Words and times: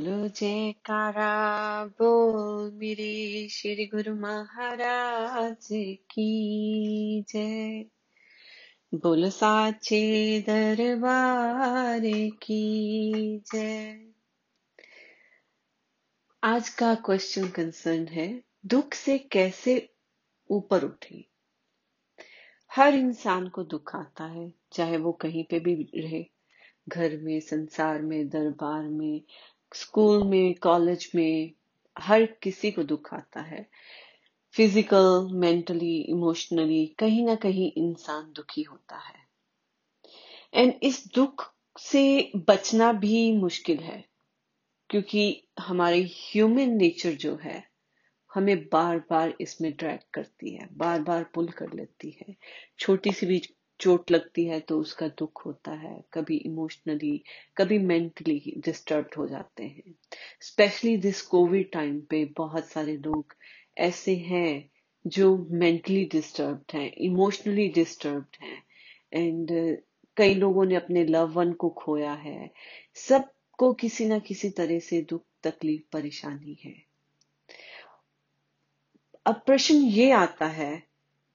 बोलो 0.00 0.28
जयकारा 0.28 1.84
बोल 1.86 2.72
मेरे 2.72 3.48
श्री 3.48 3.86
गुरु 3.86 4.14
महाराज 4.14 5.68
की 6.10 7.24
जय। 7.28 7.84
बोलो 8.94 9.30
साचे 9.30 10.40
दरबार 10.40 12.00
की 12.42 13.42
जय। 13.52 14.06
आज 16.44 16.68
का 16.68 16.94
क्वेश्चन 16.94 17.48
कंसर्न 17.48 18.06
है, 18.06 18.42
दुख 18.66 18.94
से 18.94 19.18
कैसे 19.18 19.92
ऊपर 20.50 20.84
उठे? 20.84 21.26
हर 22.72 22.94
इंसान 22.94 23.48
को 23.48 23.64
दुख 23.64 23.96
आता 23.96 24.24
है, 24.24 24.52
चाहे 24.72 24.96
वो 24.96 25.12
कहीं 25.12 25.44
पे 25.44 25.60
भी 25.60 25.74
रहे, 25.74 26.26
घर 26.88 27.16
में, 27.16 27.40
संसार 27.40 28.02
में, 28.02 28.28
दरबार 28.28 28.82
में 28.82 29.22
स्कूल 29.76 30.22
में, 30.24 30.54
कॉलेज 30.54 31.10
में, 31.14 31.52
हर 31.96 32.24
किसी 32.42 32.70
को 32.70 32.82
दुख 32.82 33.12
आता 33.14 33.40
है। 33.40 33.66
फ़िज़िकल, 34.54 35.28
मेंटली, 35.32 35.96
इमोशनली, 36.00 36.86
कहीं 36.98 37.24
ना 37.26 37.34
कहीं 37.34 37.70
इंसान 37.76 38.32
दुखी 38.32 38.62
होता 38.62 38.98
है। 38.98 39.24
एंड 40.54 40.74
इस 40.82 41.04
दुख 41.14 41.52
से 41.78 42.32
बचना 42.48 42.92
भी 42.92 43.32
मुश्किल 43.32 43.78
है, 43.78 44.04
क्योंकि 44.90 45.42
हमारी 45.60 46.02
ह्यूमन 46.12 46.70
नेचर 46.70 47.12
जो 47.14 47.34
है, 47.42 47.62
हमें 48.30 48.56
बार 48.72 48.98
बार 49.10 49.34
इसमें 49.40 49.72
ड्रैग 49.72 49.98
करती 50.14 50.54
है 50.54 50.68
बार 50.72 51.02
बार 51.02 51.24
पुल 51.34 51.48
कर 51.48 51.72
लेती 51.72 52.10
है। 52.20 52.34
छोटी 52.78 53.10
सी 53.10 53.26
भी 53.26 53.40
चोट 53.80 54.10
लगती 54.10 54.44
है 54.44 54.60
तो 54.60 54.78
उसका 54.80 55.08
दुख 55.08 55.46
होता 55.46 55.72
है, 55.72 56.04
कभी 56.12 56.36
इमोशनली 56.36 57.22
कभी 57.56 57.78
मेंटली 57.78 58.54
डिस्टर्ब 58.58 59.10
हो 59.18 59.26
जाते 59.26 59.64
हैं। 59.64 59.94
स्पेशली 60.40 60.96
दिस 60.96 61.22
कोविड 61.22 61.70
टाइम 61.72 62.00
पे 62.00 62.24
बहुत 62.24 62.66
सारे 62.66 62.96
लोग 62.96 63.34
ऐसे 63.78 64.16
हैं 64.16 64.70
जो 65.06 65.46
मेंटली 65.50 66.04
डिस्टर्ब्ड 66.04 66.74
हैं 66.74 66.92
इमोशनली 66.92 67.68
डिस्टर्ब्ड 67.68 68.36
हैं। 68.42 68.62
एंड 69.12 69.78
कई 70.16 70.34
लोगों 70.34 70.64
ने 70.64 70.74
अपने 70.74 71.04
लव 71.04 71.32
वन 71.32 71.52
को 71.52 71.68
खोया 71.68 72.12
है। 72.12 72.50
सबको 72.94 73.72
किसी 73.72 74.06
ना 74.06 74.18
किसी 74.18 74.50
तरह 74.50 74.78
से 74.78 75.00
दुख, 75.02 75.22
तकलीफ़, 75.42 75.82
परेशानी 75.92 76.58
है। 76.64 76.74
अब 79.26 79.42
प्रश्न 79.46 79.74
ये 79.74 80.10
आता 80.10 80.46
है 80.46 80.82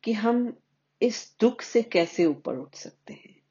कि 0.04 0.14
हम 0.14 0.61
इस 1.02 1.36
दुख 1.40 1.62
से 1.62 1.84
कैसे 1.84 2.26
ऊपर 2.26 2.56
उठ 2.56 2.76
सकते 2.76 3.14
हैं? 3.14 3.42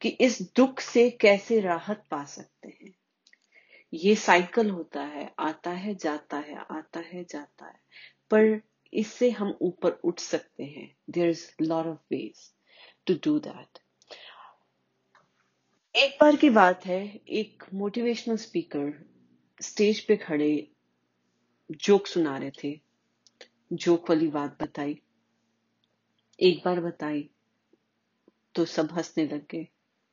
कि 0.00 0.08
इस 0.08 0.42
दुख 0.56 0.80
से 0.80 1.10
कैसे 1.10 1.60
राहत 1.60 2.04
पा 2.10 2.24
सकते 2.24 2.68
हैं? 2.68 2.94
ये 3.94 4.14
साइकिल 4.14 4.70
होता 4.70 5.02
है, 5.02 5.34
आता 5.38 5.70
है, 5.70 5.94
जाता 5.94 6.36
है, 6.36 6.56
आता 6.56 7.00
है, 7.00 7.24
जाता 7.24 7.66
है। 7.66 7.80
पर 8.30 8.62
इससे 8.94 9.30
हम 9.30 9.58
ऊपर 9.60 9.90
उठ 9.90 10.20
सकते 10.20 10.64
हैं। 10.64 10.96
There 11.10 11.28
is 11.28 11.50
lot 11.62 11.88
of 11.88 11.98
ways 11.98 12.54
to 13.06 13.14
do 13.14 13.38
that 13.38 13.78
एक 15.96 16.18
बार 16.20 16.36
की 16.36 16.50
बात 16.50 16.86
है, 16.86 17.16
एक 17.16 17.62
मोटिवेशनल 17.74 18.36
स्पीकर 18.36 19.10
स्टेज 19.62 20.00
पे 20.00 20.16
खड़े 20.16 20.68
जोक 21.70 22.06
सुना 22.06 22.38
रहे 22.38 22.50
थे। 22.64 22.80
जोक 23.72 24.10
वाली 24.10 24.28
बात 24.28 24.62
बताई। 24.62 25.00
एक 26.42 26.62
बार 26.64 26.80
बताई 26.80 27.30
तो 28.54 28.64
सब 28.64 28.92
हंसने 28.92 29.26
लग 29.26 29.46
गए। 29.50 29.68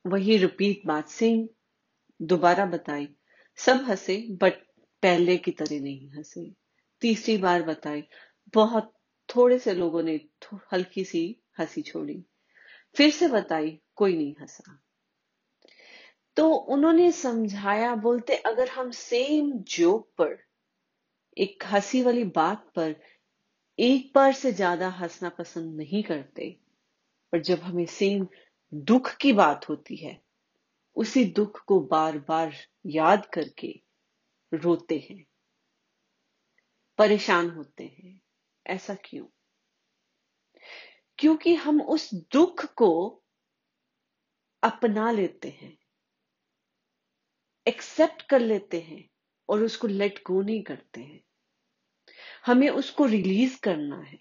वही 0.06 0.36
रिपीट 0.36 0.82
बात 0.86 1.08
सेम 1.08 1.48
दोबारा 2.22 2.66
बताई, 2.66 3.08
सब 3.56 3.76
हंसे, 3.76 4.26
बट 4.30 4.52
पहले 5.02 5.36
की 5.36 5.50
तरह 5.50 5.80
नहीं 5.80 6.10
हंसे। 6.10 6.52
तीसरी 7.00 7.36
बार 7.36 7.62
बताई, 7.62 8.04
बहुत 8.54 8.94
थोड़े 9.36 9.58
से 9.58 9.74
लोगों 9.74 10.02
ने 10.02 10.20
हल्की 10.72 11.04
सी 11.04 11.42
हँसी 11.58 11.82
छोड़ी। 11.82 12.24
फिर 12.94 13.10
से 13.10 13.28
बताई, 13.28 13.80
कोई 13.96 14.16
नहीं 14.16 14.34
हंसा। 14.40 14.82
तो 16.36 16.50
उन्होंने 16.50 17.12
समझाया, 17.12 17.94
बोलते, 17.94 18.34
अगर 18.34 18.68
हम 18.68 18.90
सेम 18.90 19.52
जोक 19.52 20.10
पर, 20.18 20.44
एक 21.38 21.64
हँसी 21.66 22.02
वाली 22.02 22.24
बात 22.24 22.72
पर 22.74 22.96
एक 23.80 24.12
बार 24.14 24.32
से 24.32 24.52
ज़्यादा 24.52 24.88
हंसना 24.88 25.28
पसंद 25.28 25.76
नहीं 25.76 26.02
करते, 26.02 26.56
पर 27.32 27.40
जब 27.40 27.58
हमें 27.58 27.86
सेम 27.86 28.28
दुख 28.74 29.16
की 29.16 29.32
बात 29.32 29.68
होती 29.68 29.96
है, 29.96 30.20
उसी 30.96 31.24
दुख 31.24 31.64
को 31.64 31.80
बार 31.80 32.18
बार 32.18 32.54
याद 32.86 33.26
करके 33.26 33.82
रोते 34.54 35.06
हैं। 35.10 35.26
परेशान 36.98 37.50
होते 37.50 37.84
हैं, 37.84 38.20
ऐसा 38.66 38.94
क्यों? 38.94 39.26
क्योंकि 41.18 41.54
हम 41.54 41.80
उस 41.80 42.14
दुख 42.14 42.64
को 42.74 43.22
अपना 44.62 45.10
लेते 45.10 45.48
हैं 45.48 45.78
एक्सेप्ट 47.66 48.22
कर 48.22 48.40
लेते 48.40 48.80
हैं 48.80 49.08
और 49.48 49.62
उसको 49.62 49.86
लेट 49.86 50.22
गो 50.26 50.42
नहीं 50.42 50.62
करते 50.62 51.00
हैं। 51.00 51.20
हमें 52.46 52.68
उसको 52.68 53.06
रिलीज़ 53.06 53.60
करना 53.60 54.00
है। 54.00 54.18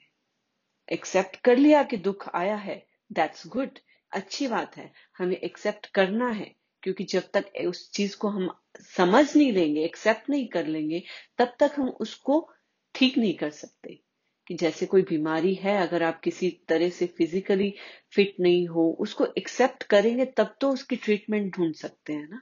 एक्सेप्ट 0.91 1.35
कर 1.35 1.57
लिया 1.57 1.84
कि 1.84 1.97
दुख 1.97 2.30
आया 2.35 2.56
है 2.56 2.88
दैट्स 3.12 3.47
गुड 3.47 3.80
अच्छी 4.12 4.47
बात 4.47 4.78
है। 4.78 4.94
हमें 5.18 5.38
एक्सेप्ट 5.38 5.85
करना 5.85 6.30
है, 6.30 6.56
क्योंकि 6.84 7.03
जब 7.03 7.24
तक 7.34 7.46
उस 7.68 7.91
चीज़ 7.91 8.18
को 8.18 8.28
हम 8.28 8.59
समझ 8.97 9.38
नहीं 9.38 9.52
लेंगे 9.52 9.84
एक्सेप्ट 9.84 10.30
नहीं 10.30 10.47
कर 10.47 10.68
लेंगे, 10.68 11.03
तब 11.38 11.56
तक 11.59 11.72
हम 11.75 11.90
उसको 11.90 12.52
ठीक 12.96 13.18
नहीं 13.18 13.34
कर 13.34 13.50
सकते। 13.50 14.03
कि 14.47 14.56
जैसे 14.56 14.86
कोई 14.86 15.01
बीमारी 15.01 15.53
है, 15.53 15.78
अगर 15.78 16.03
आप 16.03 16.19
किसी 16.19 16.62
तरह 16.68 16.90
से 16.90 17.07
फिजिकली 17.07 17.74
फिट 18.12 18.36
नहीं 18.40 18.68
हो, 18.68 18.97
उसको 19.00 19.25
एक्सेप्ट 19.38 19.84
करेंगे, 19.84 20.25
तब 20.25 20.56
तो 20.62 20.72
उसकी 20.72 20.96
ट्रीटमेंट 20.96 21.57
ढूंढ 21.57 21.74
सकते 21.74 22.13
हैं 22.13 22.30
ना। 22.30 22.41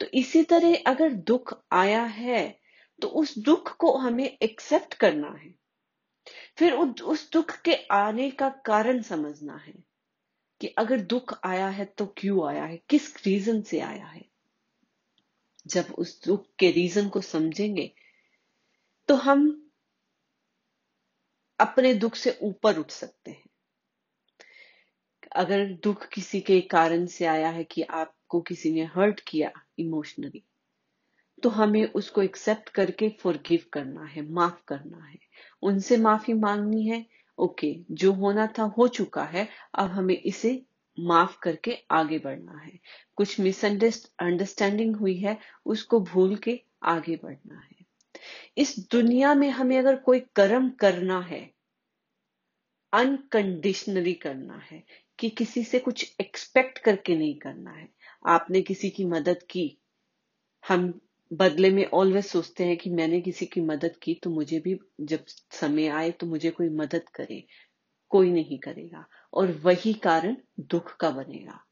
तो 0.00 0.06
इसी 0.06 0.42
तरह 0.42 0.78
अगर 0.86 1.12
दुख 1.12 1.64
आया 1.72 2.02
है 2.02 2.61
तो 3.02 3.08
उस 3.08 3.38
दुख 3.38 3.76
को 3.76 3.96
हमें 3.98 4.24
एक्सेप्ट 4.24 4.94
करना 4.94 5.30
है। 5.32 5.54
फिर 6.58 6.72
उस 6.72 7.30
दुख 7.32 7.60
के 7.60 7.74
आने 7.92 8.30
का 8.30 8.48
कारण 8.66 9.00
समझना 9.02 9.56
है 9.56 9.74
कि 10.60 10.66
अगर 10.78 11.00
दुख 11.02 11.38
आया 11.44 11.68
है 11.68 11.84
तो 11.84 12.06
क्यों 12.16 12.46
आया 12.48 12.64
है, 12.64 12.76
किस 12.90 13.14
रीजन 13.26 13.62
से 13.62 13.80
आया 13.80 14.06
है। 14.06 14.24
जब 15.66 15.94
उस 15.98 16.24
दुख 16.24 16.46
के 16.58 16.70
रीजन 16.70 17.08
को 17.08 17.20
समझेंगे 17.20 17.92
तो 19.08 19.14
हम 19.14 19.70
अपने 21.58 21.94
दुख 21.94 22.14
से 22.14 22.38
ऊपर 22.42 22.78
उठ 22.78 22.90
सकते 22.90 23.30
हैं। 23.30 23.50
अगर 25.36 25.66
दुख 25.74 26.06
किसी 26.06 26.40
के 26.40 26.60
कारण 26.60 27.06
से 27.06 27.26
आया 27.26 27.48
है 27.48 27.64
कि 27.64 27.82
आपको 27.82 28.40
किसी 28.40 28.72
ने 28.72 28.84
हर्ट 28.94 29.20
किया 29.20 29.52
इमोशनली 29.78 30.42
तो 31.42 31.48
हमें 31.48 31.84
उसको 31.92 32.22
एक्सेप्ट 32.22 32.68
करके 32.68 33.08
फॉरगिव 33.20 33.64
करना 33.72 34.04
है, 34.04 34.30
माफ़ 34.30 34.62
करना 34.68 35.04
है। 35.06 35.18
उनसे 35.62 35.96
माफ़ी 35.96 36.32
मांगनी 36.32 36.86
है 36.86 37.06
ओके 37.38 37.76
जो 37.90 38.12
होना 38.12 38.46
था 38.58 38.62
हो 38.62 38.88
चुका 38.88 39.24
है, 39.24 39.48
अब 39.74 39.90
हमें 39.90 40.14
इसे 40.14 40.62
माफ़ 41.00 41.38
करके 41.42 41.78
आगे 41.90 42.18
बढ़ना 42.18 42.58
है। 42.58 42.78
कुछ 43.16 43.40
मिसअंडरस्टैंडिंग 43.40 44.96
हुई 44.96 45.16
है, 45.16 45.38
उसको 45.66 46.00
भूल 46.00 46.36
के 46.36 46.60
आगे 46.82 47.16
बढ़ना 47.16 47.58
है। 47.58 47.84
इस 48.58 48.88
दुनिया 48.92 49.34
में 49.34 49.50
हमें 49.50 49.78
अगर 49.78 49.96
कोई 49.96 50.20
कर्म 50.20 50.70
करना 50.70 51.20
है 51.20 51.50
अनकंडीशनली 52.92 54.14
करना 54.14 54.62
है, 54.70 54.82
कि 55.18 55.30
किसी 55.30 55.64
से 55.64 55.78
कुछ 55.78 56.16
एक्सपेक्ट 56.20 56.78
करके 56.78 57.16
नहीं 57.16 57.34
करना 57.34 57.70
है, 57.70 57.88
आपने 58.26 58.62
किसी 58.62 58.90
की 58.90 59.04
मदद 59.04 59.42
की, 59.50 59.78
हम 60.68 61.00
बदले 61.32 61.70
में 61.70 61.86
ऑलवेज 61.86 62.26
सोचते 62.26 62.64
हैं 62.64 62.76
कि 62.76 62.90
मैंने 62.90 63.20
किसी 63.20 63.46
की 63.46 63.60
मदद 63.60 63.96
की 64.02 64.14
तो 64.14 64.30
मुझे 64.30 64.60
भी 64.60 64.78
जब 65.00 65.24
समय 65.50 65.86
आए 65.86 66.10
तो 66.10 66.26
मुझे 66.26 66.50
कोई 66.50 66.68
मदद 66.68 67.08
करे, 67.08 67.46
कोई 68.08 68.30
नहीं 68.30 68.58
करेगा। 68.58 69.06
और 69.34 69.52
वही 69.52 69.92
कारण 69.92 70.36
दुख 70.60 70.96
का 70.96 71.10
बनेगा। 71.10 71.64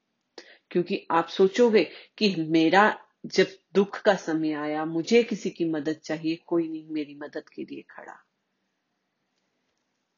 क्योंकि 0.71 1.07
आप 1.11 1.29
सोचोगे 1.29 1.91
कि 2.19 2.37
मेरा 2.39 3.07
जब 3.27 3.47
दुख 3.75 4.03
का 4.03 4.15
समय 4.15 4.53
आया, 4.53 4.85
मुझे 4.85 5.23
किसी 5.23 5.51
की 5.51 5.65
मदद 5.65 5.93
चाहिए, 5.93 6.37
कोई 6.37 6.69
नहीं, 6.69 6.89
मेरी 6.91 7.15
मदद 7.15 7.49
के 7.49 7.63
लिए 7.63 7.83
खड़ा। 7.83 8.27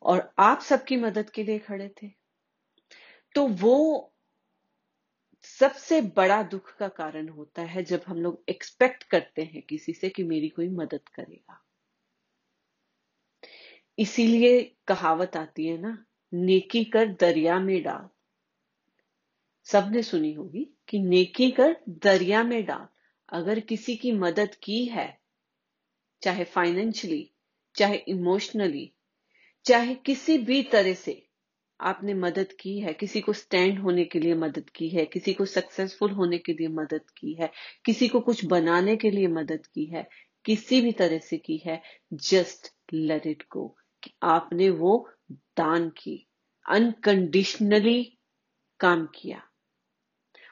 और 0.03 0.35
आप 0.38 0.61
सबकी 0.61 0.97
मदद 0.97 1.31
के 1.31 1.45
लिए 1.45 1.59
खड़े 1.59 1.88
थे। 1.88 2.09
तो 3.35 3.47
वो 3.47 4.12
सबसे 5.44 6.00
बड़ा 6.00 6.43
दुख 6.43 6.77
का 6.77 6.89
कारण 6.89 7.29
होता 7.29 7.62
है 7.62 7.83
जब 7.83 8.03
हम 8.06 8.19
लोग 8.19 8.44
एक्सपेक्ट 8.49 9.03
करते 9.03 9.43
हैं 9.43 9.62
किसी 9.62 9.93
से 9.93 10.09
कि 10.09 10.23
मेरी 10.23 10.49
कोई 10.49 10.69
मदद 10.69 11.09
करेगा। 11.09 11.65
इसीलिए 13.99 14.77
कहावत 14.87 15.37
आती 15.37 15.67
है 15.67 15.79
ना, 15.79 16.05
नेकी 16.35 16.85
कर 16.85 17.09
दरिया 17.09 17.61
में 17.61 17.83
डाल। 17.83 18.09
सबने 19.65 20.03
सुनी 20.03 20.33
होगी 20.33 20.77
कि 20.89 20.99
नेकी 20.99 21.50
कर 21.50 21.77
दरिया 21.88 22.43
में 22.43 22.65
डाल। 22.65 22.88
अगर 23.29 23.61
किसी 23.61 23.97
की 23.97 24.12
मदद 24.12 24.55
की 24.55 24.85
है, 24.85 25.21
चाहे 26.23 26.45
फाइनेंशियली 26.45 27.31
चाहे 27.77 27.97
इमोशनली 27.97 28.93
चाहे 29.65 29.95
किसी 29.95 30.38
भी 30.38 30.62
तरह 30.62 30.95
से 30.95 31.29
आपने 31.81 32.15
मदद 32.15 32.53
की 32.61 32.79
है? 32.81 32.93
किसी 32.93 33.21
को 33.21 33.33
स्टैंड 33.33 33.79
होने 33.79 34.05
के 34.05 34.21
लिए 34.21 34.35
मदद 34.35 34.71
की 34.71 34.89
है? 34.89 35.07
किसी 35.07 35.35
को 35.35 35.45
सक्सेसफुल 35.45 36.11
होने 36.11 36.39
के 36.39 36.53
लिए 36.53 36.69
मदद 36.69 37.01
की 37.17 37.33
है? 37.35 37.51
किसी 37.85 38.09
को 38.09 38.21
कुछ 38.21 38.45
बनाने 38.45 38.97
के 38.97 39.11
लिए 39.11 39.27
मदद 39.27 39.67
की 39.67 39.85
है? 39.85 40.09
किसी 40.45 40.81
भी 40.81 40.93
तरह 40.93 41.19
से 41.19 41.39
की 41.39 41.63
है? 41.67 41.83
जस्ट 42.13 42.75
लेट 42.93 43.27
इट 43.27 43.43
गो 43.53 43.77
कि 44.03 44.13
आपने 44.23 44.71
वो 44.71 45.11
दान 45.33 45.89
की 45.89 46.29
अनकंडीशनली 46.69 48.19
काम 48.81 49.09
किया। 49.15 49.43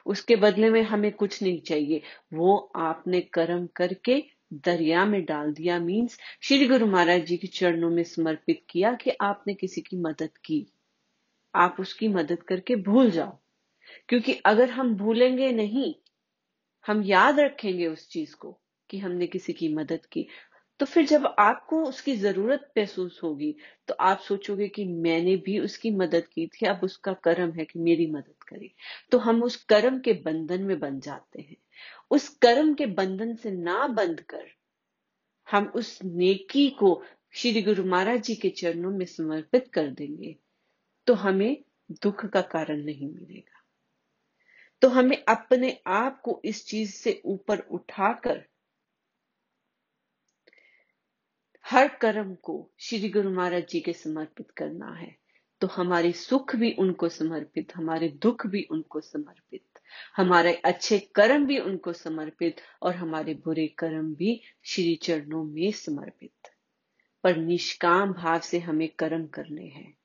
उसके 0.05 0.35
बदले 0.35 0.69
में 0.69 0.83
हमें 0.83 1.11
कुछ 1.11 1.43
नहीं 1.43 1.61
चाहिए। 1.61 2.01
वो 2.33 2.71
आपने 2.75 3.21
कर्म 3.21 3.67
करके 3.67 4.23
दरिया 4.53 5.05
में 5.05 5.25
डाल 5.25 5.53
दिया। 5.53 5.79
मीन्स 5.79 6.19
श्री 6.41 6.67
गुरु 6.67 6.85
महाराज 6.85 7.25
जी 7.25 7.37
के 7.37 7.47
चरणों 7.47 7.89
में 7.89 8.03
समर्पित 8.03 8.65
किया 8.69 8.93
कि 8.93 9.11
आपने 9.21 9.53
किसी 9.53 9.81
की 9.81 9.97
मदद 9.97 10.29
की। 10.45 10.73
आप 11.55 11.75
उसकी 11.79 12.07
मदद 12.07 12.43
करके 12.43 12.75
भूल 12.75 13.11
जाओ। 13.11 13.37
क्योंकि 14.09 14.33
अगर 14.45 14.69
हम 14.69 14.95
भूलेंगे 14.95 15.51
नहीं, 15.51 15.95
हम 16.87 17.03
याद 17.03 17.39
रखेंगे 17.39 17.87
उस 17.87 18.09
चीज़ 18.09 18.35
को 18.35 18.59
कि 18.89 18.97
हमने 18.97 19.27
किसी 19.27 19.53
की 19.53 19.69
मदद 19.75 20.05
की। 20.05 20.27
तो 20.79 20.85
फिर 20.85 21.05
जब 21.05 21.35
आपको 21.39 21.83
उसकी 21.83 22.15
ज़रूरत 22.15 22.71
महसूस 22.77 23.19
होगी 23.23 23.55
तो 23.87 23.93
आप 23.93 24.19
सोचोगे 24.19 24.67
कि 24.67 24.85
मैंने 24.85 25.35
भी 25.35 25.59
उसकी 25.59 25.91
मदद 25.91 26.27
की 26.27 26.47
थी, 26.47 26.65
अब 26.65 26.79
उसका 26.83 27.13
कर्म 27.13 27.51
है 27.51 27.65
कि 27.65 27.79
मेरी 27.79 28.07
मदद 28.07 28.43
करे। 28.43 28.71
तो 29.11 29.17
हम 29.17 29.43
उस 29.43 29.55
कर्म 29.65 29.99
के 29.99 30.13
बंधन 30.13 30.61
में 30.61 30.79
बन 30.79 30.99
जाते 30.99 31.41
हैं। 31.41 31.57
उस 32.11 32.29
कर्म 32.29 32.73
के 32.73 32.85
बंधन 32.85 33.35
से 33.35 33.51
ना 33.51 33.87
बंध 33.87 34.19
कर 34.19 34.47
हम 35.51 35.71
उस 35.75 35.99
नेकी 36.03 36.69
को 36.69 37.03
श्री 37.33 37.61
गुरु 37.61 37.83
महाराज 37.85 38.23
जी 38.23 38.35
के 38.35 38.49
चरणों 38.49 38.91
में 38.91 39.05
समर्पित 39.05 39.67
कर 39.67 39.87
देंगे। 39.87 40.35
तो 41.11 41.15
हमें 41.15 41.63
दुख 41.91 42.25
का 42.25 42.41
कारण 42.41 42.77
नहीं 42.77 43.13
मिलेगा। 43.13 43.63
तो 44.81 44.87
हमें 44.87 45.23
अपने 45.27 45.81
आप 45.87 46.21
को 46.21 46.41
इस 46.45 46.67
चीज़ 46.67 46.91
से 46.91 47.21
ऊपर 47.25 47.59
उठाकर 47.59 48.45
हर 51.65 51.87
कर्म 51.87 52.35
को 52.35 52.71
श्री 52.79 53.09
गुरु 53.09 53.29
महाराज 53.29 53.67
जी 53.67 53.79
के 53.79 53.93
समर्पित 53.93 54.51
करना 54.51 54.93
है। 54.93 55.17
तो 55.61 55.67
हमारे 55.67 56.11
सुख 56.11 56.55
भी 56.55 56.73
उनको 56.73 57.09
समर्पित, 57.09 57.75
हमारे 57.75 58.09
दुख 58.09 58.47
भी 58.47 58.63
उनको 58.71 59.01
समर्पित, 59.01 59.65
हमारे 60.15 60.53
अच्छे 60.53 60.99
कर्म 60.99 61.45
भी 61.45 61.59
उनको 61.59 61.93
समर्पित 61.93 62.55
और 62.81 62.95
हमारे 62.95 63.33
बुरे 63.33 63.67
कर्म 63.67 64.15
भी 64.15 64.41
श्री 64.63 64.95
चरणों 64.95 65.43
में 65.43 65.71
समर्पित। 65.71 66.51
पर 67.23 67.37
निष्काम 67.37 68.13
भाव 68.13 68.39
से 68.39 68.59
हमें 68.59 68.89
कर्म 68.89 69.27
करने 69.27 69.65
हैं। 69.65 70.00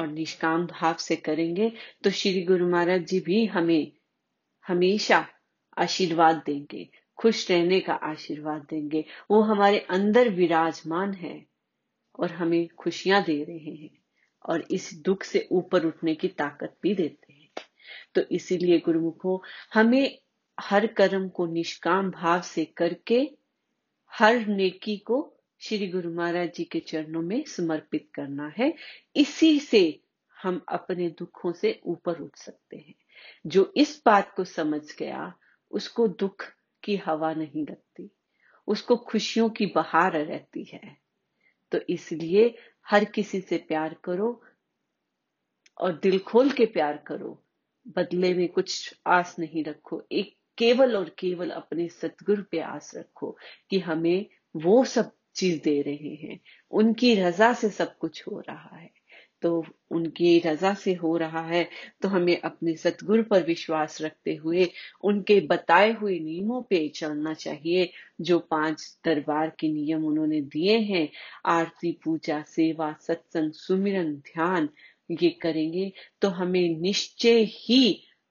और 0.00 0.08
निष्काम 0.08 0.66
भाव 0.66 0.94
से 0.94 1.16
करेंगे 1.16 1.72
तो 2.04 2.10
श्री 2.10 2.42
गुरु 2.42 2.68
महाराज 2.68 3.04
जी 3.06 3.20
भी 3.20 3.44
हमें 3.46 3.92
हमेशा 4.66 5.26
आशीर्वाद 5.78 6.42
देंगे, 6.46 6.88
खुश 7.18 7.50
रहने 7.50 7.80
का 7.80 7.94
आशीर्वाद 7.94 8.66
देंगे। 8.70 9.04
वो 9.30 9.40
हमारे 9.42 9.78
अंदर 9.78 10.28
विराजमान 10.28 11.14
है 11.14 11.46
और 12.18 12.32
हमें 12.32 12.68
खुशियाँ 12.68 13.22
दे 13.24 13.42
रहे 13.44 13.74
हैं 13.74 13.90
और 14.48 14.64
इस 14.70 14.90
दुख 14.94 15.22
से 15.22 15.48
ऊपर 15.52 15.84
उठने 15.84 16.14
की 16.14 16.28
ताकत 16.28 16.76
भी 16.82 16.94
देते 16.94 17.32
हैं। 17.32 17.48
तो 18.14 18.20
इसीलिए 18.30 18.78
गुरुमुखो, 18.78 19.42
हमें 19.74 20.18
हर 20.60 20.86
कर्म 20.86 21.28
को 21.28 21.46
निष्काम 21.46 22.10
भाव 22.10 22.40
से 22.40 22.64
करके, 22.64 23.20
हर 24.12 24.46
नेकी 24.46 24.96
को 24.96 25.20
श्री 25.62 25.88
गुरु 25.88 26.14
महाराज 26.14 26.54
जी 26.54 26.64
के 26.64 26.80
चरणों 26.80 27.22
में 27.22 27.44
समर्पित 27.44 28.08
करना 28.14 28.52
है। 28.58 28.74
इसी 29.16 29.60
से 29.60 30.00
हम 30.42 30.64
अपने 30.68 31.10
दुखों 31.10 31.52
से 31.52 31.80
ऊपर 31.84 32.20
उठ 32.20 32.36
सकते 32.36 32.76
हैं। 32.76 32.94
जो 33.46 33.72
इस 33.76 34.02
बात 34.06 34.34
को 34.34 34.44
समझ 34.44 34.96
गया, 34.96 35.38
उसको 35.70 36.08
दुख 36.08 36.44
की 36.84 36.96
हवा 36.96 37.34
नहीं 37.34 37.66
लगती। 37.66 38.10
उसको 38.66 38.96
खुशियों 38.96 39.50
की 39.50 39.66
बहार 39.66 40.12
रहती 40.12 40.64
है। 40.64 40.96
तो 41.72 41.78
इसलिए 41.90 42.58
हर 42.86 43.04
किसी 43.04 43.40
से 43.40 43.58
प्यार 43.58 43.96
करो 44.04 44.44
और 45.78 45.92
दिल 45.92 46.18
खोल 46.18 46.50
के 46.50 46.66
प्यार 46.66 46.96
करो। 46.96 47.44
बदले 47.88 48.34
में 48.34 48.48
कुछ 48.48 49.00
आस 49.06 49.36
नहीं 49.38 49.64
रखो। 49.64 50.06
एक 50.12 50.36
केवल 50.58 50.96
और 50.96 51.08
केवल 51.08 51.50
अपने 51.50 51.88
सतगुरु 51.88 52.42
पे 52.42 52.60
आस 52.60 52.94
रखो 52.94 53.38
कि 53.70 53.78
हमें 53.78 54.26
वो 54.56 54.84
सब 54.84 55.19
चीज़ 55.40 55.60
दे 55.62 55.80
रहे 55.82 56.14
हैं। 56.22 56.40
उनकी 56.70 57.14
रजा 57.14 57.52
से 57.54 57.70
सब 57.70 57.96
कुछ 57.98 58.26
हो 58.28 58.40
रहा 58.40 58.76
है। 58.76 58.90
तो 59.42 59.50
उनकी 59.90 60.38
रजा 60.38 60.72
से 60.74 60.92
हो 60.94 61.16
रहा 61.16 61.40
है 61.46 61.68
तो 62.02 62.08
हमें 62.08 62.40
अपने 62.40 62.74
सतगुरु 62.76 63.22
पर 63.22 63.42
विश्वास 63.42 64.00
रखते 64.02 64.34
हुए, 64.34 64.68
उनके 65.04 65.40
बताए 65.40 65.92
हुए 65.92 66.18
नियमों 66.18 66.60
पे 66.62 66.88
चलना 66.88 67.32
चाहिए, 67.34 67.90
जो 68.20 68.38
पाँच 68.38 68.82
दरबार 69.04 69.52
के 69.58 69.68
नियम 69.68 70.04
उन्होंने 70.04 70.40
दिए 70.40 70.78
हैं। 70.80 71.08
आरती, 71.46 71.92
पूजा, 72.04 72.42
सेवा, 72.42 72.94
सत्संग, 73.00 73.52
सुमिरन, 73.52 74.14
ध्यान, 74.14 74.68
ये 75.10 75.30
करेंगे 75.30 75.92
तो 76.22 76.28
हमें 76.28 76.68
निश्चय 76.80 77.42
ही 77.50 77.82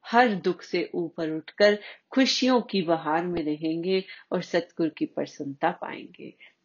हर 0.06 0.36
दुख 0.36 0.62
से 0.62 0.90
ऊपर 0.96 1.32
उठकर 1.32 1.78
खुशियों 2.12 2.62
की 2.62 2.82
बहार 2.82 3.26
में 3.26 3.44
रहेंगे 3.44 4.04
और 4.32 4.42
सतगुरु 4.42 4.90
की 4.98 5.06
प्रसन्नता 5.06 5.72
पाएँगे। 5.72 6.34